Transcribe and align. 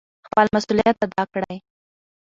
خپل 0.27 0.45
مسؤلیت 0.55 0.97
ادا 1.05 1.23
کړئ. 1.33 1.57